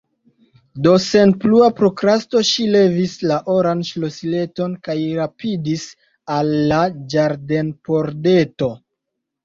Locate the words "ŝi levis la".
2.53-3.39